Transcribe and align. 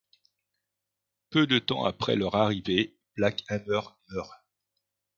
Peu 1.29 1.45
de 1.45 1.59
temps 1.59 1.85
après 1.85 2.15
leur 2.15 2.33
arrivée, 2.33 2.97
Black 3.17 3.43
Hammer 3.49 3.81
meurt. 4.09 4.43